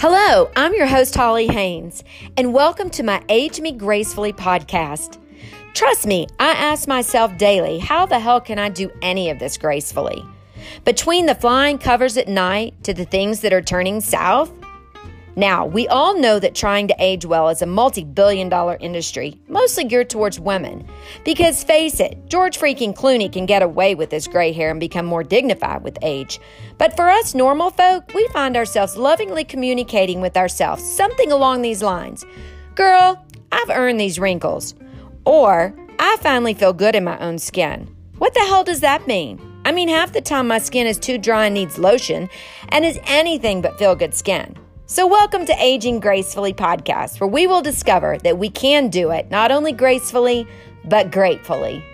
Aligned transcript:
Hello, 0.00 0.48
I'm 0.54 0.74
your 0.74 0.86
host, 0.86 1.16
Holly 1.16 1.48
Haynes, 1.48 2.04
and 2.36 2.54
welcome 2.54 2.88
to 2.90 3.02
my 3.02 3.20
Age 3.28 3.60
Me 3.60 3.72
Gracefully 3.72 4.32
podcast. 4.32 5.18
Trust 5.74 6.06
me, 6.06 6.28
I 6.38 6.52
ask 6.52 6.86
myself 6.86 7.36
daily, 7.36 7.80
how 7.80 8.06
the 8.06 8.20
hell 8.20 8.40
can 8.40 8.60
I 8.60 8.68
do 8.68 8.92
any 9.02 9.28
of 9.28 9.40
this 9.40 9.58
gracefully? 9.58 10.24
Between 10.84 11.26
the 11.26 11.34
flying 11.34 11.78
covers 11.78 12.16
at 12.16 12.28
night 12.28 12.74
to 12.84 12.94
the 12.94 13.06
things 13.06 13.40
that 13.40 13.52
are 13.52 13.60
turning 13.60 14.00
south, 14.00 14.52
now, 15.38 15.64
we 15.64 15.86
all 15.86 16.18
know 16.18 16.40
that 16.40 16.56
trying 16.56 16.88
to 16.88 16.96
age 16.98 17.24
well 17.24 17.48
is 17.48 17.62
a 17.62 17.66
multi 17.66 18.02
billion 18.02 18.48
dollar 18.48 18.76
industry, 18.80 19.40
mostly 19.46 19.84
geared 19.84 20.10
towards 20.10 20.40
women. 20.40 20.84
Because 21.24 21.62
face 21.62 22.00
it, 22.00 22.26
George 22.26 22.58
freaking 22.58 22.92
Clooney 22.92 23.32
can 23.32 23.46
get 23.46 23.62
away 23.62 23.94
with 23.94 24.10
his 24.10 24.26
gray 24.26 24.50
hair 24.50 24.72
and 24.72 24.80
become 24.80 25.06
more 25.06 25.22
dignified 25.22 25.84
with 25.84 25.96
age. 26.02 26.40
But 26.76 26.96
for 26.96 27.08
us 27.08 27.36
normal 27.36 27.70
folk, 27.70 28.12
we 28.14 28.26
find 28.32 28.56
ourselves 28.56 28.96
lovingly 28.96 29.44
communicating 29.44 30.20
with 30.20 30.36
ourselves 30.36 30.82
something 30.82 31.30
along 31.30 31.62
these 31.62 31.84
lines 31.84 32.26
Girl, 32.74 33.24
I've 33.52 33.70
earned 33.70 34.00
these 34.00 34.18
wrinkles. 34.18 34.74
Or, 35.24 35.72
I 36.00 36.16
finally 36.20 36.54
feel 36.54 36.72
good 36.72 36.96
in 36.96 37.04
my 37.04 37.16
own 37.20 37.38
skin. 37.38 37.94
What 38.18 38.34
the 38.34 38.40
hell 38.40 38.64
does 38.64 38.80
that 38.80 39.06
mean? 39.06 39.40
I 39.64 39.70
mean, 39.70 39.88
half 39.88 40.12
the 40.12 40.20
time 40.20 40.48
my 40.48 40.58
skin 40.58 40.88
is 40.88 40.98
too 40.98 41.16
dry 41.16 41.46
and 41.46 41.54
needs 41.54 41.78
lotion, 41.78 42.28
and 42.70 42.84
is 42.84 42.98
anything 43.04 43.62
but 43.62 43.78
feel 43.78 43.94
good 43.94 44.14
skin. 44.14 44.56
So, 44.90 45.06
welcome 45.06 45.44
to 45.44 45.54
Aging 45.62 46.00
Gracefully 46.00 46.54
podcast, 46.54 47.20
where 47.20 47.28
we 47.28 47.46
will 47.46 47.60
discover 47.60 48.16
that 48.24 48.38
we 48.38 48.48
can 48.48 48.88
do 48.88 49.10
it 49.10 49.30
not 49.30 49.50
only 49.50 49.70
gracefully, 49.70 50.46
but 50.82 51.10
gratefully. 51.10 51.84